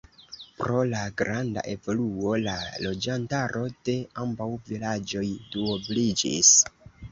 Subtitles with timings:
[0.59, 2.55] Pro la granda evoluo la
[2.87, 6.53] loĝantaro de ambaŭ vilaĝoj duobliĝis.